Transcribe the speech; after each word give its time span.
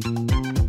Thank 0.00 0.56
you. 0.56 0.61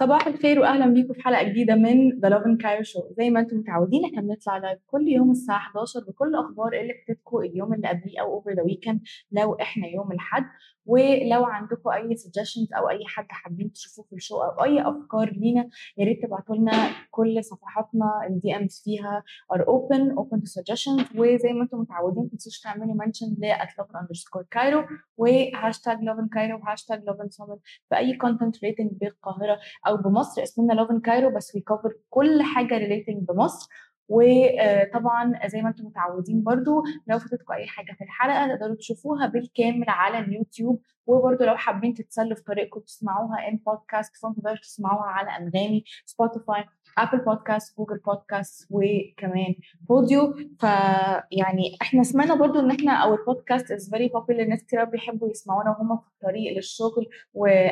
صباح 0.00 0.26
الخير 0.26 0.60
واهلا 0.60 0.86
بيكم 0.86 1.12
في 1.14 1.22
حلقة 1.22 1.42
جديدة 1.42 1.74
من 1.74 2.20
the 2.20 2.28
Lovin 2.28 2.56
Cairo 2.56 2.82
show 2.82 3.00
زي 3.18 3.30
ما 3.30 3.40
أنتم 3.40 3.56
متعودين 3.56 4.04
إحنا 4.04 4.20
بنطلع 4.20 4.56
live 4.56 4.78
كل 4.86 5.08
يوم 5.08 5.30
الساعة 5.30 5.56
11 5.56 6.00
بكل 6.08 6.34
أخبار 6.34 6.72
اللي 6.72 6.94
فاتتكم 7.08 7.38
اليوم 7.38 7.74
اللي 7.74 7.88
قبليه 7.88 8.20
أو 8.20 8.34
over 8.34 8.52
the 8.52 8.62
weekend 8.62 9.00
لو 9.32 9.54
إحنا 9.54 9.86
يوم 9.86 10.12
الأحد. 10.12 10.44
ولو 10.86 11.44
عندكم 11.44 11.90
أي 11.90 12.16
suggestions 12.16 12.72
أو 12.72 12.88
أي 12.90 13.04
حد 13.06 13.26
حابين 13.30 13.72
تشوفوه 13.72 14.04
في 14.04 14.16
ال 14.16 14.20
show 14.20 14.36
أو 14.42 14.64
أي 14.64 14.82
أفكار 14.82 15.30
لينا 15.30 15.68
يا 15.96 16.04
ريت 16.04 16.22
تبعتوا 16.22 16.56
لنا 16.56 16.72
كل 17.10 17.44
صفحاتنا 17.44 18.26
ال 18.28 18.56
DMs 18.56 18.82
فيها 18.84 19.22
are 19.52 19.68
open 19.68 20.10
open 20.10 20.40
to 20.42 20.46
suggestions 20.46 21.00
وزي 21.16 21.52
ما 21.52 21.62
أنتم 21.62 21.78
متعودين 21.78 22.22
ما 22.22 22.28
تنسوش 22.28 22.60
تعملوا 22.60 22.94
mention 22.94 23.26
ل 23.38 23.45
at 23.45 23.61
Lovin 23.61 23.98
underscore 23.98 24.42
Cairo 24.50 24.84
و 25.16 25.26
hashtag 25.26 25.98
Lovin 26.02 26.28
Cairo 26.28 26.58
و 26.58 26.64
hashtag 26.64 27.04
Lovin 27.04 27.30
سمت 27.30 27.58
في 27.88 27.96
أي 27.96 28.16
content 28.16 28.64
relating 28.64 28.90
بالقاهرة 28.92 29.58
أو 29.90 29.96
بمصر 29.96 30.42
اسمنا 30.42 30.72
Lovin 30.72 31.00
Cairo 31.00 31.30
بس 31.30 31.54
we 31.54 31.60
cover 31.60 31.92
كل 32.10 32.42
حاجة 32.42 32.78
relating 32.78 33.28
بمصر. 33.28 33.68
وطبعا 34.08 35.46
زي 35.46 35.62
ما 35.62 35.68
أنتم 35.68 35.84
متعودين 35.86 36.42
برضو 36.42 36.82
لو 37.06 37.18
فاتتكم 37.18 37.52
أي 37.54 37.66
حاجة 37.66 37.92
في 37.92 38.04
الحلقة 38.04 38.56
تقدروا 38.56 38.76
تشوفوها 38.76 39.26
بالكامل 39.26 39.84
على 39.88 40.18
اليوتيوب. 40.18 40.82
وبرضو 41.06 41.44
لو 41.44 41.56
حابين 41.56 41.94
تتسلوا 41.94 42.34
في 42.34 42.42
طريقكم 42.42 42.80
تسمعوها 42.80 43.48
on 43.48 43.56
podcast 43.66 44.16
تقدروا 44.22 44.56
تسمعوها 44.56 45.06
على 45.06 45.30
أنغامي 45.30 45.84
Spotify 46.06 46.64
Apple 46.98 47.18
Podcast 47.24 47.76
Google 47.78 47.98
Podcast 47.98 48.68
وكمان 48.70 49.54
بوديو 49.88 50.34
فيعني 50.60 51.76
إحنا 51.82 52.02
سمعنا 52.02 52.34
برضو 52.34 52.60
إن 52.60 52.70
إحنا 52.70 52.92
أو 52.92 53.14
البودكاست 53.14 53.70
is 53.70 53.90
very 53.90 54.08
popular 54.08 54.44
ناس 54.44 54.62
كتير 54.64 54.84
بيحبوا 54.84 55.30
يسمعونا 55.30 55.70
وهم 55.70 55.96
في 55.98 56.06
الطريق 56.08 56.56
للشغل 56.56 57.06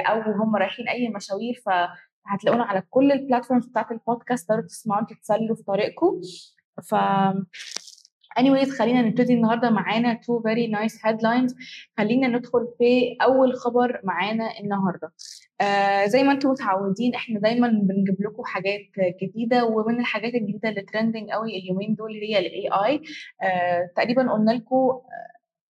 أو 0.07 0.21
هم 0.21 0.57
رايحين 0.57 0.89
أي 0.89 1.09
مشاوير. 1.09 1.63
ف 1.67 1.69
هتلاقونا 2.29 2.65
على 2.65 2.83
كل 2.91 3.13
ال 3.13 3.18
platforms 3.18 3.67
بتاعت 3.67 3.93
البودكاست 3.93 4.49
تقدروا 4.49 4.67
تسمعوا 4.67 5.07
تتسلوا 5.07 5.57
في 5.57 5.63
طريقكم. 5.63 6.21
ف 6.83 6.95
anyways 8.41 8.79
خلينا 8.79 9.03
نبتدي 9.03 9.35
النهارده. 9.35 9.71
معانا 9.71 10.15
two 10.15 10.43
very 10.43 10.71
nice 10.79 10.95
headlines. 10.95 11.55
خلينا 11.99 12.29
ندخل 12.29 12.69
في 12.79 13.17
أول 13.23 13.55
خبر 13.55 14.01
معانا 14.05 14.59
النهارده. 14.61 15.13
آه 15.61 16.07
زي 16.07 16.23
ما 16.23 16.33
أنتم 16.33 16.51
متعودين 16.51 17.15
إحنا 17.15 17.41
دايما 17.41 17.69
بنجيب 17.69 18.17
لكم 18.21 18.45
حاجات 18.45 18.81
جديدة 19.23 19.65
ومن 19.65 20.01
الحاجات 20.01 20.35
الجديدة 20.35 20.69
اللي 20.69 20.83
trending 20.83 21.31
قوي 21.31 21.59
اليومين 21.59 21.95
دول 21.95 22.13
هي 22.13 22.39
ال 22.39 22.69
AI 22.69 23.03
آه 23.43 23.91
تقريبا 23.97 24.33
قلنا 24.33 24.51
لكم 24.51 25.01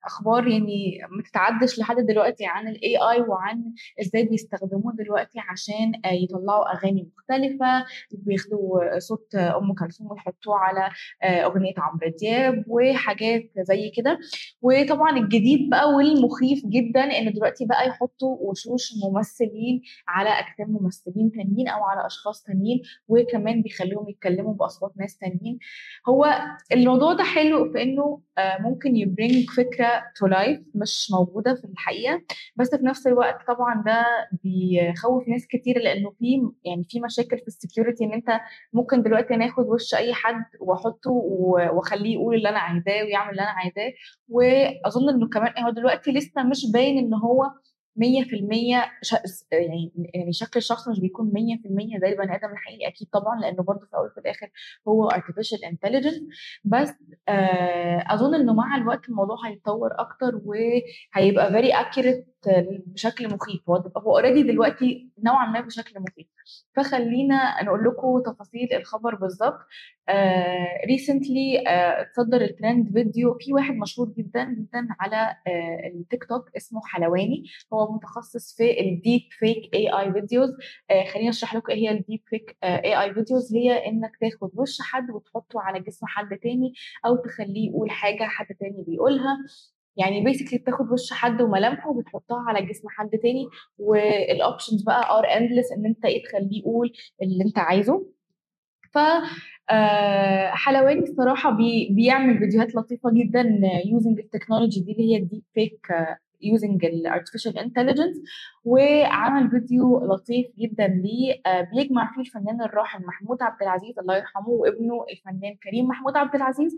أخبار 0.04 0.48
يعني 0.48 0.98
ما 1.10 1.22
تتعدش 1.22 1.78
لحد 1.78 1.96
دلوقتي 1.96 2.44
عن 2.46 2.68
ال 2.68 2.96
AI 2.96 3.20
وعن 3.20 3.64
إزاي 4.00 4.24
بيستخدموه 4.24 4.92
دلوقتي 4.98 5.38
عشان 5.50 5.92
يطلعوا 6.04 6.72
أغاني 6.72 7.08
مختلفة 7.16 7.84
بياخدوا 8.12 8.98
صوت 8.98 9.34
أم 9.34 9.74
كلثوم 9.74 10.10
ويحطوه 10.10 10.56
على 10.58 10.90
أغنية 11.44 11.74
عمرو 11.78 12.08
دياب 12.20 12.64
وحاجات 12.68 13.42
زي 13.58 13.90
كده. 13.96 14.18
وطبعا 14.62 15.16
الجديد 15.18 15.70
بقى 15.70 15.88
والمخيف 15.90 16.66
جدا 16.66 17.00
إن 17.04 17.32
دلوقتي 17.32 17.66
بقى 17.66 17.88
يحطوا 17.88 18.36
وشوش 18.40 18.90
ممثلين 19.04 19.82
على 20.08 20.28
أجسام 20.30 20.70
ممثلين 20.70 21.30
تانيين 21.30 21.68
أو 21.68 21.84
على 21.84 22.06
أشخاص 22.06 22.42
تانيين 22.42 22.82
وكمان 23.08 23.62
بيخليهم 23.62 24.08
يتكلموا 24.08 24.54
بأصوات 24.54 24.92
ناس 24.96 25.16
تانيين. 25.18 25.58
هو 26.08 26.34
الموضوع 26.72 27.12
ده 27.12 27.24
حلو 27.24 27.72
في 27.72 27.82
إنه 27.82 28.20
ممكن 28.60 28.96
ي 28.96 29.05
bring 29.05 29.50
فكرة 29.50 29.87
to 30.16 30.26
life 30.26 30.60
مش 30.74 31.08
موجودة 31.12 31.54
في 31.54 31.64
الحقيقة. 31.64 32.22
بس 32.56 32.70
في 32.74 32.84
نفس 32.84 33.06
الوقت 33.06 33.46
طبعا 33.48 33.82
ده 33.86 34.04
بيخوف 34.44 35.28
ناس 35.28 35.46
كتير 35.46 35.78
لأنه 35.78 36.10
في 36.10 36.42
يعني 36.64 36.84
في 36.88 37.00
مشاكل 37.00 37.38
في 37.38 37.46
ال 37.48 37.55
security 37.55 38.04
إن 38.04 38.12
أنت 38.12 38.40
ممكن 38.72 39.02
دلوقتي 39.02 39.34
أنا 39.34 39.46
اخد 39.46 39.66
وش 39.66 39.94
أي 39.94 40.14
حد 40.14 40.44
وأحطه 40.60 41.10
وأخليه 41.10 42.12
يقول 42.14 42.34
اللي 42.34 42.48
أنا 42.48 42.58
عايزاه 42.58 43.04
ويعمل 43.04 43.30
اللي 43.30 43.42
أنا 43.42 43.50
عايزاه. 43.50 43.92
وأظن 44.28 45.08
إنه 45.08 45.28
كمان 45.28 45.64
هو 45.64 45.70
دلوقتي 45.70 46.12
لسه 46.12 46.42
مش 46.42 46.72
باين 46.72 46.98
إن 46.98 47.14
هو 47.14 47.44
100% 47.98 48.02
يعني 49.52 49.92
يعني 50.14 50.32
شكل 50.32 50.58
الشخص 50.58 50.88
مش 50.88 51.00
بيكون 51.00 51.32
100% 51.96 52.00
زي 52.00 52.08
البني 52.12 52.34
آدم 52.36 52.50
الحقيقي 52.52 52.88
أكيد 52.88 53.08
طبعا 53.12 53.40
لأنه 53.40 53.62
برضه 53.62 53.80
في 53.86 53.92
الأول 53.92 54.06
وفي 54.06 54.20
الآخر 54.20 54.50
هو 54.88 55.08
artificial 55.10 55.70
intelligence. 55.70 56.22
بس 56.64 56.88
أظن 58.10 58.34
إنه 58.34 58.54
مع 58.54 58.76
الوقت 58.76 59.08
الموضوع 59.08 59.36
هيتطور 59.46 59.90
أكتر 59.98 60.40
وهيبقى 60.44 61.52
very 61.52 61.72
accurate 61.84 62.37
بشكل 62.86 63.34
مخيف. 63.34 63.70
هو 63.70 64.16
already 64.16 64.42
دلوقتي 64.42 65.10
نوعا 65.24 65.46
ما 65.50 65.60
بشكل 65.60 66.00
مخيف. 66.00 66.26
فخلينا 66.76 67.62
نقول 67.62 67.84
لكم 67.84 68.22
تفاصيل 68.32 68.68
الخبر 68.72 69.14
بالظبط. 69.14 69.58
recently 70.86 71.64
اتصدر 71.66 72.40
الترند 72.40 72.92
فيديو. 72.92 73.38
في 73.40 73.52
واحد 73.52 73.74
مشهور 73.74 74.08
جدا 74.08 74.44
جدا 74.44 74.88
على 75.00 75.36
uh, 75.48 75.94
التيك 75.94 76.24
توك 76.24 76.50
اسمه 76.56 76.80
حلواني. 76.84 77.44
هو 77.72 77.92
متخصص 77.92 78.56
في 78.56 78.80
ال 78.80 79.22
deepfake 79.30 79.74
AI 79.74 79.88
videos 79.88 80.50
خليني 81.12 81.28
أشرح 81.28 81.54
لكم 81.54 81.72
إيه 81.72 81.78
هي 81.78 81.90
ال 81.90 82.20
deepfake 82.26 82.56
AI 82.64 83.02
videos 83.02 83.54
هي 83.54 83.86
إنك 83.86 84.12
تاخد 84.20 84.50
وش 84.54 84.78
حد 84.80 85.10
وتحطه 85.10 85.60
على 85.60 85.80
جسم 85.80 86.06
حد 86.06 86.38
تاني 86.42 86.72
أو 87.06 87.16
تخليه 87.16 87.70
يقول 87.70 87.90
حاجة 87.90 88.24
حد 88.24 88.46
تاني 88.60 88.84
بيقولها. 88.88 89.38
يعني 89.98 90.24
basically 90.24 90.58
بتاخد 90.58 90.92
وش 90.92 91.12
حد 91.12 91.42
وملامحه 91.42 91.90
وبتحطها 91.90 92.44
على 92.48 92.66
جسم 92.66 92.88
حد 92.88 93.10
تاني 93.10 93.46
وال 93.78 94.01
options 94.01 94.82
بقى 94.82 95.18
are 95.18 95.24
endless 95.26 95.72
إن 95.72 95.86
أنت 95.86 96.04
إيه 96.04 96.24
تخليه 96.24 96.58
يقول 96.60 96.92
اللي 97.22 97.44
أنت 97.44 97.58
عايزه. 97.58 98.06
ف 98.92 98.98
حلواني 100.52 101.00
الصراحة 101.00 101.50
بي 101.50 101.88
بيعمل 101.90 102.38
فيديوهات 102.38 102.74
لطيفة 102.74 103.10
جدا 103.12 103.60
using 103.86 104.18
ال 104.18 104.24
technology 104.24 104.80
دي 104.80 104.92
اللي 104.92 105.12
هي 105.12 105.16
ال 105.16 105.42
deepfake 105.54 105.86
using 106.42 106.84
ال 106.84 106.91
artificial 106.91 107.58
intelligence 107.58 108.16
وعمل 108.64 109.50
فيديو 109.50 109.98
لطيف 110.14 110.46
جدا 110.58 110.86
ليه 110.86 111.34
بيجمع 111.74 112.12
فيه 112.14 112.20
الفنان 112.20 112.62
الراحل 112.62 113.06
محمود 113.06 113.42
عبد 113.42 113.62
العزيز 113.62 113.98
الله 113.98 114.16
يرحمه 114.16 114.48
وابنه 114.48 115.04
الفنان 115.12 115.54
كريم 115.64 115.86
محمود 115.86 116.16
عبد 116.16 116.34
العزيز. 116.34 116.76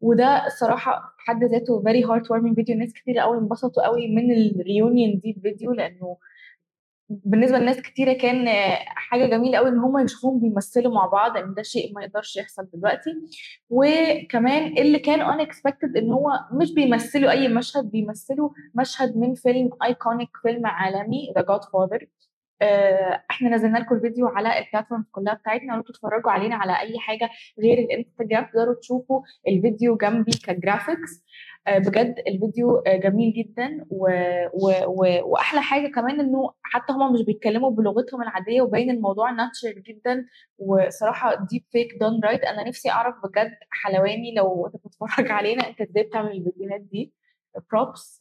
وده 0.00 0.46
الصراحه 0.46 1.14
في 1.18 1.22
حد 1.30 1.44
ذاته 1.44 1.82
very 1.82 2.04
heart 2.04 2.26
فيديو 2.54 2.76
ناس 2.76 2.92
كتير 2.92 3.18
قوي 3.18 3.38
انبسطوا 3.38 3.86
قوي 3.86 4.08
من 4.08 4.30
ال 4.32 4.43
reunion 4.43 5.18
دي 5.20 5.30
الفيديو 5.30 5.72
لأنه 5.72 6.16
بالنسبة 7.10 7.58
لناس 7.58 7.80
كتيرة 7.80 8.12
كان 8.12 8.48
حاجة 8.86 9.26
جميلة 9.26 9.58
قوي 9.58 9.68
إن 9.68 9.78
هم 9.78 9.98
يشوفوهم 9.98 10.40
بيمثلوا 10.40 10.94
مع 10.94 11.06
بعض 11.06 11.36
إن 11.36 11.54
ده 11.54 11.62
شيء 11.62 11.94
ما 11.94 12.04
يقدرش 12.04 12.36
يحصل 12.36 12.68
دلوقتي. 12.74 13.10
وكمان 13.70 14.78
اللي 14.78 14.98
كان 14.98 15.20
unexpected 15.20 15.96
إن 15.96 16.12
هو 16.12 16.30
مش 16.52 16.74
بيمثلوا 16.74 17.30
أي 17.30 17.48
مشهد 17.48 17.90
بيمثلوا 17.90 18.50
مشهد 18.74 19.16
من 19.16 19.34
فيلم 19.34 19.70
iconic 19.84 20.28
فيلم 20.42 20.66
عالمي 20.66 21.32
The 21.34 21.42
Godfather 21.48 22.06
إحنا 23.30 23.48
نزلنا 23.50 23.78
لكم 23.78 23.94
الفيديو 23.94 24.26
على 24.26 24.58
ال 24.58 24.63
platform 24.63 25.04
كلها 25.12 25.34
بتاعتنا 25.34 25.72
لو 25.72 25.82
تتفرجوا 25.82 26.30
علينا 26.30 26.56
على 26.56 26.80
اي 26.80 26.98
حاجة 26.98 27.30
غير 27.62 27.78
الانستجرام 27.78 28.44
تقدروا 28.44 28.74
تشوفوا 28.74 29.22
الفيديو 29.48 29.96
جنبي 29.96 30.32
ك 30.46 30.54
graphics. 30.54 31.24
بجد 31.68 32.14
الفيديو 32.28 32.82
جميل 32.86 33.32
جدا 33.32 33.86
و... 33.90 34.08
و... 34.54 34.70
و... 34.86 35.20
وأحلى 35.30 35.60
حاجة 35.62 35.88
كمان 35.88 36.20
إنه 36.20 36.52
حتى 36.62 36.92
هما 36.92 37.10
مش 37.10 37.24
بيتكلموا 37.24 37.70
بلغتهم 37.70 38.22
العادية 38.22 38.62
وباين 38.62 38.90
الموضوع 38.90 39.30
natural 39.30 39.82
جدا 39.82 40.26
وصراحة 40.58 41.46
deepfake 41.50 41.88
done 42.00 42.20
right 42.24 42.44
أنا 42.44 42.68
نفسي 42.68 42.90
أعرف 42.90 43.14
بجد 43.24 43.50
حلواني 43.70 44.34
لو 44.34 44.66
انت 44.66 44.76
بتتفرج 44.76 45.30
علينا 45.38 45.68
أنت 45.68 45.80
إزاي 45.80 46.02
بتعمل 46.02 46.30
الفيديوهات 46.30 46.80
دي. 46.80 47.12
props 47.72 48.20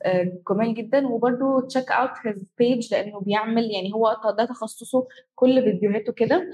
جمال 0.50 0.74
جدا. 0.74 1.08
وبرده 1.08 1.68
check 1.68 1.92
out 1.92 2.10
his 2.26 2.46
page 2.58 2.94
لأنه 2.94 3.20
بيعمل 3.22 3.72
يعني 3.72 3.94
هو 3.94 4.16
ده 4.38 4.46
تخصصه 4.46 5.08
كل 5.36 5.64
فيديوهاته 5.64 6.14
كده. 6.14 6.52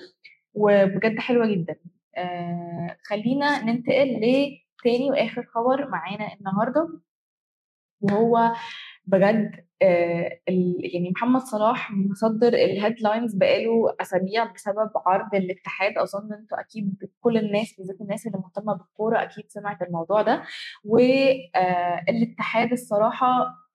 وبجد 0.54 1.20
حلوة 1.20 1.48
جدا. 1.48 1.76
آه 2.18 2.98
خلينا 3.04 3.64
ننتقل 3.64 4.16
لتاني 4.16 5.10
وآخر 5.12 5.44
خبر 5.44 5.90
معانا 5.90 6.34
النهارده. 6.34 7.00
وهو 8.02 8.52
بجد 9.06 9.52
آه 9.56 9.63
يعني 9.82 11.12
محمد 11.16 11.42
صلاح 11.42 11.92
مصدر 11.92 12.48
ال 12.48 12.56
headlines 12.56 13.36
بقاله 13.36 13.96
أسابيع 14.02 14.54
بسبب 14.54 14.90
عرض 15.06 15.36
الاتحاد. 15.36 15.98
أظن 15.98 16.34
إنتوا 16.34 16.60
أكيد 16.60 17.10
كل 17.22 17.38
الناس 17.38 17.76
بالذات 17.78 18.02
الناس 18.02 18.28
اللي 18.28 18.38
مهتمة 18.38 18.74
بالكورة 18.74 19.24
أكيد 19.24 19.46
سمعت 19.48 19.82
الموضوع 19.82 20.22
ده. 20.22 20.44
والاتحاد 20.86 22.72
الصراحة 22.72 23.28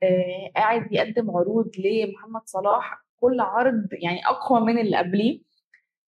آه 0.02 0.50
قاعد 0.56 0.88
بيقدم 0.88 1.30
عروض 1.30 1.70
لمحمد 1.78 2.40
صلاح 2.44 3.04
كل 3.20 3.40
عرض 3.40 3.86
يعني 3.92 4.26
أقوى 4.26 4.60
من 4.60 4.78
اللي 4.78 4.96
قبليه. 4.96 5.48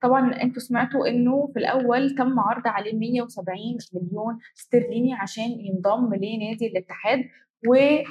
طبعا 0.03 0.43
إنتوا 0.43 0.63
سمعتوا 0.63 1.09
إنه 1.09 1.51
في 1.53 1.59
الأول 1.59 2.11
تم 2.15 2.41
عرض 2.41 2.63
عليه 2.67 2.93
170 2.99 3.57
مليون 3.95 4.39
استرليني 4.59 5.15
عشان 5.15 5.45
ينضم 5.61 6.15
لنادي 6.15 6.67
الاتحاد. 6.67 7.25
وايه 7.67 8.05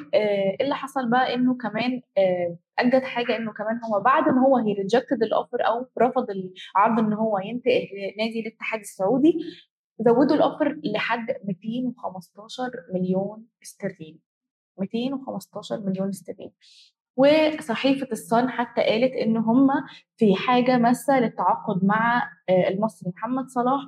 اللي 0.61 0.75
حصل 0.75 1.09
بقى 1.09 1.33
إنه 1.35 1.57
كمان 1.57 2.01
أجدد 2.79 3.03
حاجة 3.03 3.35
إنه 3.37 3.53
كمان 3.53 3.79
هو 3.93 3.99
بعد 3.99 4.23
ما 4.29 4.41
هو 4.47 4.57
he 4.57 4.73
rejected 4.73 5.23
ال 5.23 5.31
offer 5.31 5.67
أو 5.67 5.85
رفض 6.01 6.27
العرض 6.29 6.99
إن 6.99 7.13
هو 7.13 7.39
ينتقل 7.39 7.87
لنادي 8.15 8.39
الاتحاد 8.39 8.79
السعودي 8.79 9.33
زودوا 9.99 10.35
الاوفر 10.35 10.79
لحد 10.83 11.25
215 11.45 12.63
مليون 12.93 13.45
استرليني. 13.63 14.19
215 14.77 15.79
مليون 15.79 16.09
استرليني. 16.09 16.53
وصحيفة 17.19 18.07
الصن 18.12 18.50
حتى 18.50 18.81
قالت 18.81 19.13
إن 19.13 19.38
هم 19.38 19.68
في 20.18 20.36
حاجة 20.36 20.77
ماسة 20.77 21.19
للتعاقد 21.19 21.86
مع 21.86 22.31
المصري 22.50 23.12
محمد 23.16 23.48
صلاح 23.48 23.81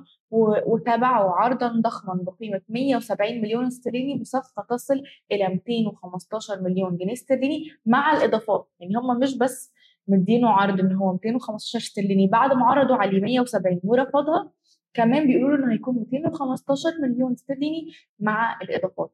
وتابعوا 0.66 1.30
عرضا 1.30 1.80
ضخما 1.80 2.14
بقيمة 2.22 2.60
170 2.68 3.40
مليون 3.40 3.66
استرليني 3.66 4.18
بصفقة 4.18 4.66
تصل 4.70 5.02
إلى 5.32 5.48
215 5.48 6.60
مليون 6.62 6.96
جنيه 6.96 7.12
استرليني 7.12 7.64
مع 7.86 8.12
الإضافات. 8.12 8.68
يعني 8.80 8.96
هم 8.96 9.18
مش 9.18 9.38
بس 9.38 9.72
مدينه 10.08 10.48
عرض 10.48 10.80
إن 10.80 10.92
هو 10.92 11.12
215 11.12 11.78
استرليني 11.78 12.26
بعد 12.26 12.52
ما 12.52 12.66
عرضوا 12.66 12.96
عليه 12.96 13.20
170 13.20 13.80
ورفضها 13.84 14.50
كمان 14.94 15.26
بيقولوا 15.26 15.56
إنه 15.58 15.72
هيكون 15.72 15.94
215 16.12 16.88
مليون 17.02 17.32
استرليني 17.32 17.92
مع 18.20 18.58
الإضافات. 18.62 19.10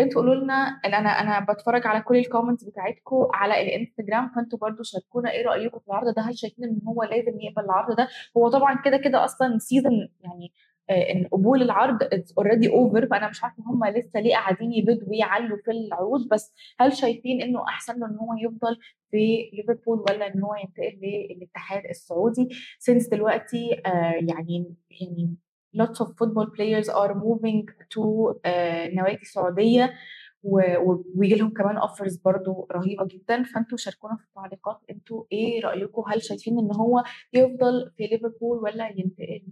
أنتوا 0.00 0.22
قولوا 0.22 0.34
لنا 0.34 0.54
أنا 0.84 0.98
أنا 0.98 1.46
بتفرج 1.52 1.86
على 1.86 2.00
كل 2.00 2.16
ال 2.16 2.21
comments 2.21 2.64
بتاعتكم 2.64 3.28
على 3.34 3.62
الإنستجرام 3.62 4.28
فأنتوا 4.36 4.58
برضو 4.58 4.82
شاركونا 4.82 5.30
إيه 5.30 5.46
رأيكم 5.46 5.78
في 5.78 5.88
العرض 5.88 6.14
ده؟ 6.14 6.22
هل 6.22 6.38
شايفين 6.38 6.64
إن 6.64 6.80
هو 6.88 7.02
لازم 7.02 7.40
يقبل 7.40 7.64
العرض 7.64 7.96
ده؟ 7.96 8.08
هو 8.36 8.48
طبعا 8.48 8.82
كده 8.84 8.96
كده 8.96 9.24
أصلا 9.24 9.58
season 9.58 10.08
يعني 10.20 10.52
إن 10.90 11.28
قبول 11.32 11.62
العرض 11.62 12.02
it's 12.02 12.32
already 12.38 12.68
over 12.70 13.06
فأنا 13.06 13.28
مش 13.28 13.44
عارفة 13.44 13.62
هم 13.66 13.84
لسه 13.84 14.20
ليه 14.20 14.34
قاعدين 14.34 14.72
يزودوا 14.72 15.08
ويعلوا 15.08 15.58
في 15.64 15.70
العروض 15.70 16.28
بس 16.28 16.54
هل 16.80 16.92
شايفين 16.92 17.42
إنه 17.42 17.64
أحسن 17.68 18.00
له 18.00 18.06
إن 18.06 18.16
هو 18.16 18.34
يفضل 18.50 18.78
في 19.10 19.50
ليفربول 19.52 19.98
ولا 20.00 20.34
إن 20.34 20.42
هو 20.42 20.54
ينتقل 20.54 20.98
للاتحاد 21.02 21.84
السعودي؟ 21.90 22.48
since 22.78 23.08
دلوقتي 23.08 23.82
آه 23.86 24.12
يعني 24.28 24.74
يعني 25.00 25.34
lots 25.80 25.98
of 26.02 26.08
football 26.18 26.46
players 26.56 26.88
are 26.88 27.14
moving 27.14 27.64
to 27.94 28.02
uh, 28.46 28.94
نوادي 28.94 29.24
سعوديه 29.24 29.94
ويجي 30.42 31.34
لهم 31.34 31.50
كمان 31.50 31.76
offers 31.76 32.16
برضو 32.16 32.68
رهيبة 32.72 33.04
جدا. 33.06 33.42
فأنتوا 33.42 33.78
شاركونا 33.78 34.16
في 34.16 34.24
التعليقات. 34.24 34.80
أنتوا 34.90 35.24
إيه 35.32 35.60
رايكم 35.64 36.02
هل 36.08 36.22
شايفين 36.22 36.58
إن 36.58 36.74
هو 36.74 37.04
يفضل 37.32 37.90
في 37.96 38.06
ليفربول 38.06 38.58
ولا 38.58 38.88
ينتقل 38.96 39.42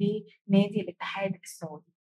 لنادي 0.49 0.81
الاتحاد 0.81 1.35
السعودي؟ 1.45 1.95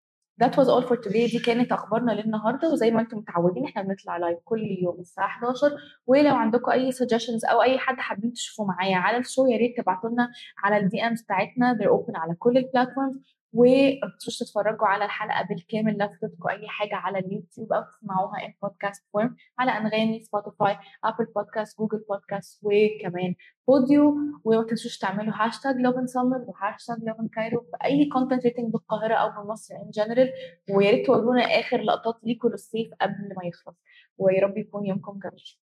That 0.43 0.55
was 0.57 0.69
all 0.69 0.85
for 0.89 0.97
today. 0.97 1.31
دي 1.33 1.39
كانت 1.39 1.73
أخبارنا 1.73 2.13
للنهاردة. 2.13 2.73
وزي 2.73 2.91
ما 2.91 3.01
أنتم 3.01 3.19
متعودين 3.19 3.65
إحنا 3.65 3.83
بنطلع 3.83 4.17
live 4.17 4.39
كل 4.45 4.63
يوم 4.83 5.01
الساعة 5.01 5.27
11 5.27 5.71
ولو 6.07 6.35
عندكم 6.35 6.71
أي 6.71 6.93
suggestions 6.93 7.51
أو 7.51 7.63
أي 7.63 7.79
حد 7.79 7.97
حابين 7.97 8.33
تشوفوا 8.33 8.67
معايا 8.67 8.97
على 8.97 9.17
ال 9.17 9.23
show 9.23 9.47
يا 9.47 9.57
ريت 9.57 9.77
تبعتوا 9.81 10.11
لنا 10.11 10.29
على 10.65 10.77
ال 10.77 11.03
DMs 11.07 11.23
بتاعتنا. 11.23 11.79
They're 11.79 11.93
open 12.01 12.17
على 12.17 12.35
كل 12.35 12.57
ال 12.59 12.67
platforms 12.67 13.40
وما 13.53 14.11
تنسوش 14.13 14.39
تتفرجوا 14.39 14.87
على 14.87 15.05
الحلقة 15.05 15.47
بالكامل 15.49 15.99
لو 15.99 16.09
فاتتكم 16.09 16.49
أي 16.49 16.69
حاجة 16.69 16.95
على 16.95 17.19
اليوتيوب 17.19 17.73
أو 17.73 17.83
تسمعوها 17.83 18.45
in 18.47 18.55
podcast 18.63 19.07
form 19.13 19.37
على 19.59 19.71
أنغامي 19.71 20.23
سبوتيفاي 20.23 20.79
Apple 21.05 21.25
Podcasts 21.25 21.79
Google 21.79 22.05
Podcasts 22.09 22.61
وكمان 22.63 23.35
بوديو 23.69 24.17
وما 24.45 24.63
تنسوش 24.63 24.99
تعملوا 24.99 25.33
hashtag 25.37 25.77
Lovin 25.77 26.07
Summer 26.07 26.45
و 26.47 26.53
hashtag 26.53 26.97
Lovin 27.03 27.29
Cairo 27.29 27.61
في 27.61 27.77
أي 27.85 28.09
content 28.09 28.45
related 28.45 28.73
بالقاهرة 28.73 29.15
أو 29.15 29.43
بمصر 29.43 29.75
in 29.75 29.91
general 29.91 30.33
ويا 30.71 30.91
ريت 30.91 31.07
تورونا 31.07 31.43
آخر 31.43 31.81
لقطات 31.81 32.25
ليكوا 32.25 32.51
للصيف 32.51 32.91
قبل 33.01 33.35
ما 33.37 33.45
يخلص. 33.45 33.77
ويا 34.19 34.43
رب 34.43 34.59
يكون 34.59 34.87
يومكم 34.87 35.19
جميل. 35.19 35.57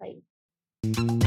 طيب. 0.00 1.23